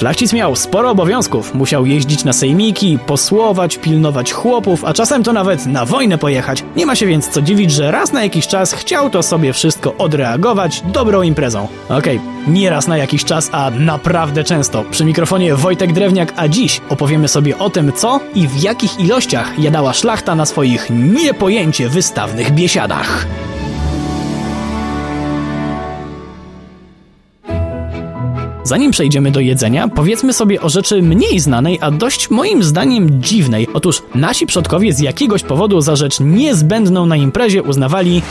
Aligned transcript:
Szlachcic 0.00 0.32
miał 0.32 0.56
sporo 0.56 0.90
obowiązków. 0.90 1.54
Musiał 1.54 1.86
jeździć 1.86 2.24
na 2.24 2.32
sejmiki, 2.32 2.98
posłować, 3.06 3.78
pilnować 3.78 4.32
chłopów, 4.32 4.84
a 4.84 4.94
czasem 4.94 5.22
to 5.22 5.32
nawet 5.32 5.66
na 5.66 5.84
wojnę 5.84 6.18
pojechać. 6.18 6.64
Nie 6.76 6.86
ma 6.86 6.94
się 6.94 7.06
więc 7.06 7.28
co 7.28 7.42
dziwić, 7.42 7.70
że 7.70 7.90
raz 7.90 8.12
na 8.12 8.22
jakiś 8.22 8.46
czas 8.46 8.72
chciał 8.72 9.10
to 9.10 9.22
sobie 9.22 9.52
wszystko 9.52 9.96
odreagować 9.96 10.82
dobrą 10.92 11.22
imprezą. 11.22 11.68
Okej, 11.88 12.18
okay, 12.18 12.52
nie 12.52 12.70
raz 12.70 12.88
na 12.88 12.96
jakiś 12.96 13.24
czas, 13.24 13.50
a 13.52 13.70
naprawdę 13.70 14.44
często. 14.44 14.84
Przy 14.90 15.04
mikrofonie 15.04 15.54
Wojtek 15.54 15.92
Drewniak, 15.92 16.32
a 16.36 16.48
dziś 16.48 16.80
opowiemy 16.88 17.28
sobie 17.28 17.58
o 17.58 17.70
tym, 17.70 17.92
co 17.92 18.20
i 18.34 18.48
w 18.48 18.62
jakich 18.62 19.00
ilościach 19.00 19.58
jadała 19.58 19.92
szlachta 19.92 20.34
na 20.34 20.46
swoich 20.46 20.90
niepojęcie 20.90 21.88
wystawnych 21.88 22.50
biesiadach. 22.50 23.26
Zanim 28.70 28.90
przejdziemy 28.90 29.30
do 29.30 29.40
jedzenia, 29.40 29.88
powiedzmy 29.88 30.32
sobie 30.32 30.60
o 30.60 30.68
rzeczy 30.68 31.02
mniej 31.02 31.40
znanej, 31.40 31.78
a 31.80 31.90
dość 31.90 32.30
moim 32.30 32.62
zdaniem 32.62 33.22
dziwnej. 33.22 33.68
Otóż 33.74 34.02
nasi 34.14 34.46
przodkowie 34.46 34.92
z 34.92 35.00
jakiegoś 35.00 35.42
powodu 35.42 35.80
za 35.80 35.96
rzecz 35.96 36.20
niezbędną 36.20 37.06
na 37.06 37.16
imprezie 37.16 37.62
uznawali 37.62 38.22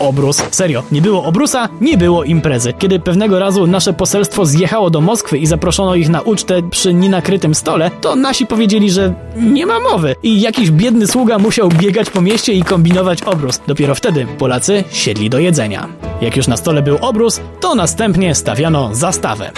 obrus. 0.00 0.42
Serio, 0.50 0.82
nie 0.92 1.02
było 1.02 1.24
obrusa, 1.24 1.68
nie 1.80 1.98
było 1.98 2.24
imprezy. 2.24 2.72
Kiedy 2.78 2.98
pewnego 2.98 3.38
razu 3.38 3.66
nasze 3.66 3.92
poselstwo 3.92 4.46
zjechało 4.46 4.90
do 4.90 5.00
Moskwy 5.00 5.38
i 5.38 5.46
zaproszono 5.46 5.94
ich 5.94 6.08
na 6.08 6.20
ucztę 6.20 6.62
przy 6.70 6.94
nienakrytym 6.94 7.54
stole, 7.54 7.90
to 8.00 8.16
nasi 8.16 8.46
powiedzieli, 8.46 8.90
że 8.90 9.14
nie 9.36 9.66
ma 9.66 9.80
mowy 9.80 10.16
i 10.22 10.40
jakiś 10.40 10.70
biedny 10.70 11.06
sługa 11.06 11.38
musiał 11.38 11.68
biegać 11.68 12.10
po 12.10 12.20
mieście 12.20 12.52
i 12.52 12.62
kombinować 12.62 13.22
obrus. 13.22 13.60
Dopiero 13.66 13.94
wtedy 13.94 14.26
Polacy 14.38 14.84
siedli 14.92 15.30
do 15.30 15.38
jedzenia. 15.38 15.88
Jak 16.20 16.36
już 16.36 16.46
na 16.46 16.56
stole 16.56 16.82
był 16.82 16.98
obrus, 17.00 17.40
to 17.60 17.74
następnie 17.74 18.34
stawiano 18.34 18.94
zastawę 18.94 19.50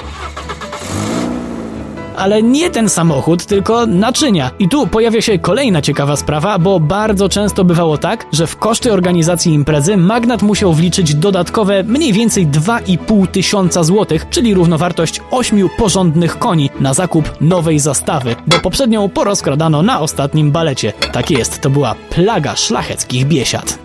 ale 2.23 2.43
nie 2.43 2.71
ten 2.71 2.89
samochód, 2.89 3.47
tylko 3.47 3.87
naczynia. 3.87 4.51
I 4.59 4.69
tu 4.69 4.87
pojawia 4.87 5.21
się 5.21 5.39
kolejna 5.39 5.83
ciekawa 5.83 6.17
sprawa, 6.17 6.59
bo 6.59 6.81
bardzo 6.81 7.29
często 7.29 7.65
bywało 7.65 7.99
tak, 7.99 8.27
że 8.33 8.47
w 8.47 8.57
koszty 8.57 8.93
organizacji 8.93 9.55
imprezy 9.55 9.97
magnat 9.97 10.43
musiał 10.43 10.73
wliczyć 10.73 11.15
dodatkowe 11.15 11.83
mniej 11.83 12.13
więcej 12.13 12.47
2,5 12.47 13.27
tysiąca 13.27 13.85
złotych, 13.85 14.27
czyli 14.31 14.55
równowartość 14.55 15.21
8 15.31 15.69
porządnych 15.79 16.39
koni 16.39 16.71
na 16.81 16.95
zakup 16.95 17.41
nowej 17.41 17.79
zastawy, 17.79 18.37
bo 18.47 18.59
poprzednią 18.59 19.09
porozkradano 19.09 19.83
na 19.83 20.01
ostatnim 20.01 20.51
balecie. 20.51 20.93
Tak 21.13 21.31
jest, 21.31 21.61
to 21.61 21.71
była 21.71 21.95
plaga 22.11 22.57
szlacheckich 22.57 23.27
biesiad. 23.27 23.82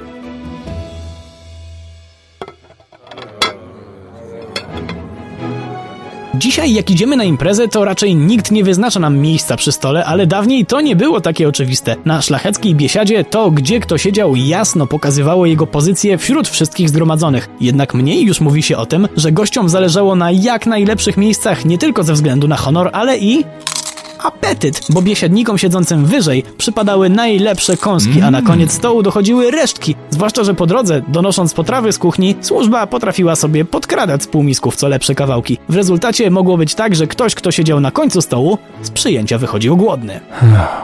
Dzisiaj 6.37 6.73
jak 6.73 6.89
idziemy 6.89 7.15
na 7.15 7.23
imprezę, 7.23 7.67
to 7.67 7.85
raczej 7.85 8.15
nikt 8.15 8.51
nie 8.51 8.63
wyznacza 8.63 8.99
nam 8.99 9.17
miejsca 9.17 9.57
przy 9.57 9.71
stole, 9.71 10.05
ale 10.05 10.27
dawniej 10.27 10.65
to 10.65 10.81
nie 10.81 10.95
było 10.95 11.21
takie 11.21 11.47
oczywiste. 11.47 11.95
Na 12.05 12.21
szlacheckiej 12.21 12.75
biesiadzie 12.75 13.23
to, 13.23 13.51
gdzie 13.51 13.79
kto 13.79 13.97
siedział, 13.97 14.35
jasno 14.35 14.87
pokazywało 14.87 15.45
jego 15.45 15.67
pozycję 15.67 16.17
wśród 16.17 16.47
wszystkich 16.47 16.89
zgromadzonych. 16.89 17.49
Jednak 17.61 17.93
mniej 17.93 18.25
już 18.25 18.41
mówi 18.41 18.63
się 18.63 18.77
o 18.77 18.85
tym, 18.85 19.07
że 19.15 19.31
gościom 19.31 19.69
zależało 19.69 20.15
na 20.15 20.31
jak 20.31 20.65
najlepszych 20.65 21.17
miejscach 21.17 21.65
nie 21.65 21.77
tylko 21.77 22.03
ze 22.03 22.13
względu 22.13 22.47
na 22.47 22.57
honor, 22.57 22.89
ale 22.93 23.17
i 23.17 23.43
apetyt, 24.23 24.81
bo 24.89 25.01
biesiadnikom 25.01 25.57
siedzącym 25.57 26.05
wyżej 26.05 26.43
przypadały 26.57 27.09
najlepsze 27.09 27.77
kąski, 27.77 28.21
a 28.21 28.31
na 28.31 28.37
mm. 28.37 28.45
koniec 28.45 28.71
stołu 28.71 29.03
dochodziły 29.03 29.51
resztki. 29.51 29.95
Zwłaszcza, 30.09 30.43
że 30.43 30.53
po 30.53 30.65
drodze, 30.65 31.01
donosząc 31.07 31.53
potrawy 31.53 31.91
z 31.91 31.97
kuchni, 31.97 32.35
służba 32.41 32.87
potrafiła 32.87 33.35
sobie 33.35 33.65
podkradać 33.65 34.23
z 34.23 34.27
półmisków 34.27 34.75
co 34.75 34.87
lepsze 34.87 35.15
kawałki. 35.15 35.57
W 35.69 35.75
rezultacie 35.75 36.31
mogło 36.31 36.57
być 36.57 36.75
tak, 36.75 36.95
że 36.95 37.07
ktoś, 37.07 37.35
kto 37.35 37.51
siedział 37.51 37.79
na 37.79 37.91
końcu 37.91 38.21
stołu, 38.21 38.57
z 38.81 38.89
przyjęcia 38.89 39.37
wychodził 39.37 39.77
głodny. 39.77 40.19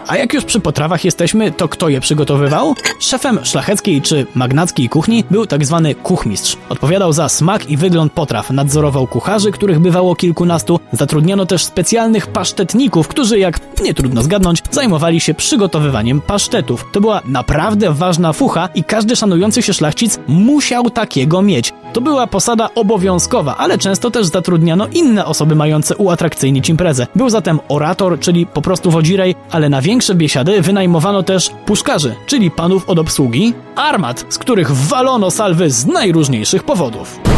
A 0.07 0.17
jak 0.17 0.33
już 0.33 0.45
przy 0.45 0.59
potrawach 0.59 1.05
jesteśmy, 1.05 1.51
to 1.51 1.67
kto 1.67 1.89
je 1.89 1.99
przygotowywał? 1.99 2.75
Szefem 2.99 3.39
szlacheckiej 3.43 4.01
czy 4.01 4.25
magnackiej 4.35 4.89
kuchni 4.89 5.23
był 5.31 5.45
tak 5.45 5.65
zwany 5.65 5.95
kuchmistrz. 5.95 6.57
Odpowiadał 6.69 7.13
za 7.13 7.29
smak 7.29 7.69
i 7.69 7.77
wygląd 7.77 8.13
potraw, 8.13 8.49
nadzorował 8.49 9.07
kucharzy, 9.07 9.51
których 9.51 9.79
bywało 9.79 10.15
kilkunastu, 10.15 10.79
zatrudniano 10.91 11.45
też 11.45 11.65
specjalnych 11.65 12.27
pasztetników, 12.27 13.07
którzy 13.07 13.22
którzy, 13.23 13.39
jak 13.39 13.59
nie 13.83 13.93
trudno 13.93 14.23
zgadnąć, 14.23 14.63
zajmowali 14.71 15.19
się 15.19 15.33
przygotowywaniem 15.33 16.21
pasztetów. 16.21 16.85
To 16.91 17.01
była 17.01 17.21
naprawdę 17.25 17.93
ważna 17.93 18.33
fucha 18.33 18.69
i 18.75 18.83
każdy 18.83 19.15
szanujący 19.15 19.61
się 19.61 19.73
szlachcic 19.73 20.19
musiał 20.27 20.89
takiego 20.89 21.41
mieć. 21.41 21.73
To 21.93 22.01
była 22.01 22.27
posada 22.27 22.69
obowiązkowa, 22.75 23.57
ale 23.57 23.77
często 23.77 24.11
też 24.11 24.25
zatrudniano 24.25 24.87
inne 24.87 25.25
osoby 25.25 25.55
mające 25.55 25.95
uatrakcyjnić 25.95 26.69
imprezę. 26.69 27.07
Był 27.15 27.29
zatem 27.29 27.59
orator, 27.67 28.19
czyli 28.19 28.45
po 28.45 28.61
prostu 28.61 28.91
wodzirej, 28.91 29.35
ale 29.51 29.69
na 29.69 29.81
większe 29.81 30.15
biesiady 30.15 30.61
wynajmowano 30.61 31.23
też 31.23 31.51
puszkarzy, 31.65 32.15
czyli 32.25 32.51
panów 32.51 32.89
od 32.89 32.99
obsługi, 32.99 33.53
armat, 33.75 34.25
z 34.29 34.37
których 34.37 34.71
walono 34.71 35.31
salwy 35.31 35.69
z 35.69 35.85
najróżniejszych 35.85 36.63
powodów. 36.63 37.32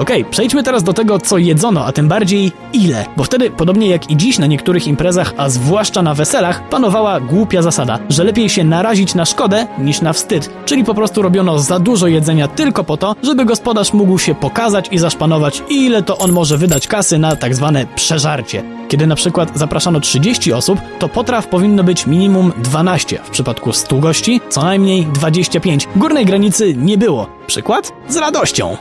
Okej, 0.00 0.20
okay, 0.20 0.30
przejdźmy 0.30 0.62
teraz 0.62 0.82
do 0.82 0.92
tego, 0.92 1.18
co 1.18 1.38
jedzono, 1.38 1.86
a 1.86 1.92
tym 1.92 2.08
bardziej 2.08 2.52
ile. 2.72 3.06
Bo 3.16 3.24
wtedy, 3.24 3.50
podobnie 3.50 3.88
jak 3.88 4.10
i 4.10 4.16
dziś 4.16 4.38
na 4.38 4.46
niektórych 4.46 4.86
imprezach, 4.86 5.34
a 5.36 5.48
zwłaszcza 5.48 6.02
na 6.02 6.14
weselach, 6.14 6.68
panowała 6.68 7.20
głupia 7.20 7.62
zasada, 7.62 7.98
że 8.08 8.24
lepiej 8.24 8.48
się 8.48 8.64
narazić 8.64 9.14
na 9.14 9.24
szkodę 9.24 9.66
niż 9.78 10.00
na 10.00 10.12
wstyd. 10.12 10.50
Czyli 10.64 10.84
po 10.84 10.94
prostu 10.94 11.22
robiono 11.22 11.58
za 11.58 11.78
dużo 11.78 12.06
jedzenia 12.06 12.48
tylko 12.48 12.84
po 12.84 12.96
to, 12.96 13.16
żeby 13.22 13.44
gospodarz 13.44 13.92
mógł 13.92 14.18
się 14.18 14.34
pokazać 14.34 14.88
i 14.90 14.98
zaszpanować, 14.98 15.62
ile 15.70 16.02
to 16.02 16.18
on 16.18 16.32
może 16.32 16.58
wydać 16.58 16.86
kasy 16.86 17.18
na 17.18 17.36
tak 17.36 17.54
zwane 17.54 17.86
przeżarcie. 17.94 18.62
Kiedy 18.88 19.06
na 19.06 19.14
przykład 19.16 19.50
zapraszano 19.54 20.00
30 20.00 20.52
osób, 20.52 20.80
to 20.98 21.08
potraw 21.08 21.46
powinno 21.46 21.84
być 21.84 22.06
minimum 22.06 22.52
12, 22.62 23.18
w 23.24 23.30
przypadku 23.30 23.72
100 23.72 23.96
gości 23.96 24.40
co 24.48 24.62
najmniej 24.62 25.06
25. 25.06 25.88
Górnej 25.96 26.26
granicy 26.26 26.74
nie 26.74 26.98
było. 26.98 27.26
Przykład? 27.46 27.92
Z 28.08 28.16
radością. 28.16 28.76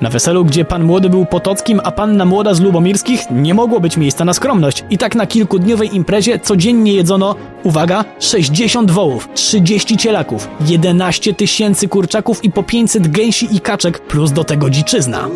Na 0.00 0.10
weselu, 0.10 0.44
gdzie 0.44 0.64
pan 0.64 0.84
młody 0.84 1.10
był 1.10 1.26
Potockim, 1.26 1.80
a 1.84 1.92
panna 1.92 2.24
młoda 2.24 2.54
z 2.54 2.60
Lubomirskich, 2.60 3.20
nie 3.30 3.54
mogło 3.54 3.80
być 3.80 3.96
miejsca 3.96 4.24
na 4.24 4.34
skromność. 4.34 4.84
I 4.90 4.98
tak 4.98 5.14
na 5.14 5.26
kilkudniowej 5.26 5.96
imprezie 5.96 6.38
codziennie 6.38 6.92
jedzono, 6.92 7.34
uwaga, 7.62 8.04
60 8.18 8.90
wołów, 8.90 9.28
30 9.34 9.96
cielaków, 9.96 10.48
11 10.66 11.34
tysięcy 11.34 11.88
kurczaków 11.88 12.44
i 12.44 12.50
po 12.50 12.62
500 12.62 13.08
gęsi 13.08 13.56
i 13.56 13.60
kaczek, 13.60 13.98
plus 13.98 14.32
do 14.32 14.44
tego 14.44 14.70
dziczyzna. 14.70 15.28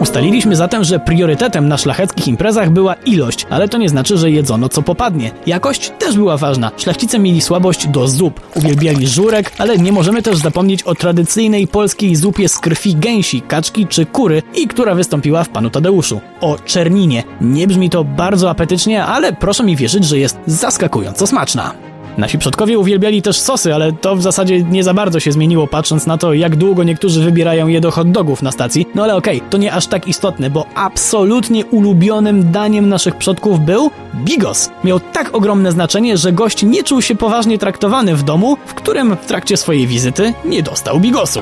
Ustaliliśmy 0.00 0.56
zatem, 0.56 0.84
że 0.84 1.00
priorytetem 1.00 1.68
na 1.68 1.78
szlacheckich 1.78 2.28
imprezach 2.28 2.70
była 2.70 2.94
ilość, 2.94 3.46
ale 3.50 3.68
to 3.68 3.78
nie 3.78 3.88
znaczy, 3.88 4.16
że 4.16 4.30
jedzono 4.30 4.68
co 4.68 4.82
popadnie. 4.82 5.30
Jakość 5.46 5.92
też 5.98 6.16
była 6.16 6.36
ważna. 6.36 6.70
Szlachcice 6.76 7.18
mieli 7.18 7.40
słabość 7.40 7.88
do 7.88 8.08
zup, 8.08 8.40
uwielbiali 8.54 9.08
żurek, 9.08 9.52
ale 9.58 9.78
nie 9.78 9.92
możemy 9.92 10.22
też 10.22 10.36
zapomnieć 10.36 10.82
o 10.82 10.94
tradycyjnej 10.94 11.66
polskiej 11.66 12.16
zupie 12.16 12.48
z 12.48 12.58
krwi 12.58 12.94
gęsi, 12.94 13.40
kaczki 13.42 13.86
czy 13.86 14.06
kury 14.06 14.42
i 14.54 14.66
która 14.66 14.94
wystąpiła 14.94 15.44
w 15.44 15.48
Panu 15.48 15.70
Tadeuszu. 15.70 16.20
O 16.40 16.58
czerninie. 16.58 17.22
Nie 17.40 17.66
brzmi 17.66 17.90
to 17.90 18.04
bardzo 18.04 18.50
apetycznie, 18.50 19.04
ale 19.04 19.32
proszę 19.32 19.64
mi 19.64 19.76
wierzyć, 19.76 20.04
że 20.04 20.18
jest 20.18 20.38
zaskakująco 20.46 21.26
smaczna. 21.26 21.89
Nasi 22.18 22.38
przodkowie 22.38 22.78
uwielbiali 22.78 23.22
też 23.22 23.40
sosy, 23.40 23.74
ale 23.74 23.92
to 23.92 24.16
w 24.16 24.22
zasadzie 24.22 24.62
nie 24.62 24.84
za 24.84 24.94
bardzo 24.94 25.20
się 25.20 25.32
zmieniło, 25.32 25.66
patrząc 25.66 26.06
na 26.06 26.18
to, 26.18 26.34
jak 26.34 26.56
długo 26.56 26.84
niektórzy 26.84 27.24
wybierają 27.24 27.68
je 27.68 27.80
do 27.80 27.90
hot 27.90 28.10
dogów 28.10 28.42
na 28.42 28.52
stacji. 28.52 28.86
No 28.94 29.02
ale 29.02 29.16
okej, 29.16 29.36
okay, 29.36 29.50
to 29.50 29.58
nie 29.58 29.72
aż 29.72 29.86
tak 29.86 30.08
istotne, 30.08 30.50
bo 30.50 30.66
absolutnie 30.74 31.66
ulubionym 31.66 32.52
daniem 32.52 32.88
naszych 32.88 33.16
przodków 33.16 33.60
był 33.60 33.90
bigos. 34.14 34.70
Miał 34.84 35.00
tak 35.00 35.34
ogromne 35.34 35.72
znaczenie, 35.72 36.16
że 36.16 36.32
gość 36.32 36.62
nie 36.62 36.84
czuł 36.84 37.02
się 37.02 37.14
poważnie 37.14 37.58
traktowany 37.58 38.16
w 38.16 38.22
domu, 38.22 38.56
w 38.66 38.74
którym 38.74 39.16
w 39.16 39.26
trakcie 39.26 39.56
swojej 39.56 39.86
wizyty 39.86 40.32
nie 40.44 40.62
dostał 40.62 41.00
bigosu. 41.00 41.40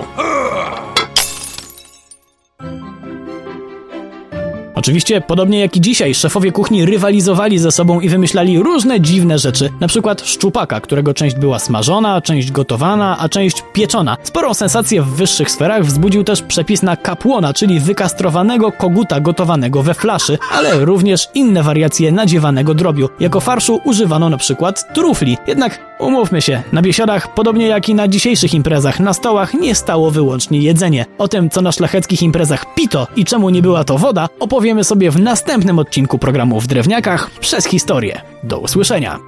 Oczywiście, 4.79 5.21
podobnie 5.21 5.61
jak 5.61 5.77
i 5.77 5.81
dzisiaj, 5.81 6.15
szefowie 6.15 6.53
kuchni 6.53 6.85
rywalizowali 6.85 7.59
ze 7.59 7.71
sobą 7.71 8.01
i 8.01 8.09
wymyślali 8.09 8.59
różne 8.59 9.01
dziwne 9.01 9.39
rzeczy. 9.39 9.71
Na 9.81 9.89
przykład 9.89 10.23
szczupaka, 10.23 10.81
którego 10.81 11.15
część 11.15 11.37
była 11.37 11.59
smażona, 11.59 12.21
część 12.21 12.53
gotowana, 12.53 13.17
a 13.19 13.29
część 13.29 13.63
pieczona. 13.73 14.17
Sporą 14.23 14.55
sensację 14.55 15.03
w 15.03 15.07
wyższych 15.07 15.51
sferach 15.51 15.85
wzbudził 15.85 16.25
też 16.25 16.43
przepis 16.43 16.83
na 16.83 16.97
kapłona, 16.97 17.53
czyli 17.53 17.81
wykastrowanego 17.81 18.73
koguta 18.73 19.21
gotowanego 19.21 19.83
we 19.83 19.95
flaszy, 19.95 20.39
ale 20.53 20.85
również 20.85 21.29
inne 21.35 21.63
wariacje 21.63 22.13
nadziewanego 22.13 22.75
drobiu. 22.75 23.09
Jako 23.21 23.41
farszu 23.41 23.81
używano 23.85 24.29
na 24.29 24.37
przykład 24.37 24.95
trufli. 24.95 25.39
Jednak 25.47 25.79
umówmy 25.99 26.43
się, 26.43 26.63
na 26.73 26.83
biesiadach, 26.83 27.35
podobnie 27.35 27.67
jak 27.67 27.89
i 27.89 27.95
na 27.95 28.09
dzisiejszych 28.09 28.55
imprezach, 28.55 29.01
na 29.01 29.13
stołach 29.13 29.55
nie 29.55 29.75
stało 29.75 30.11
wyłącznie 30.11 30.59
jedzenie. 30.61 31.07
O 31.19 31.29
tym, 31.29 31.51
co 31.51 31.63
na 31.63 31.73
szlacheckich 31.73 32.23
imprezach 32.23 32.75
pito 32.75 33.07
i 33.17 33.25
czemu 33.25 33.51
nie 33.51 33.63
była 33.63 33.85
to 33.85 33.99
woda, 33.99 34.29
opowiemy 34.69 34.85
sobie 34.85 35.11
w 35.11 35.21
następnym 35.21 35.79
odcinku 35.79 36.19
programu 36.19 36.61
w 36.61 36.67
Drewniakach 36.67 37.31
przez 37.31 37.67
historię. 37.67 38.21
Do 38.43 38.59
usłyszenia! 38.59 39.19